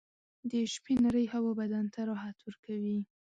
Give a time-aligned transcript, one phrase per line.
[0.49, 2.99] •د شپې نرۍ هوا بدن ته راحت ورکوي.